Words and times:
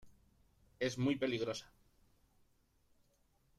¡es 0.79 0.97
muy 0.97 1.15
peligrosa! 1.15 1.71